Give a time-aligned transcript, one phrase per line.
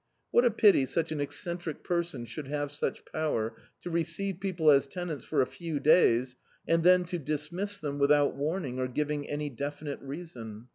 [0.31, 3.53] What a pity such an eccentric person should have such power
[3.83, 6.35] to receive people as tenants for a few days,
[6.67, 10.69] and then to dismiss them without warning or giving any definite reason.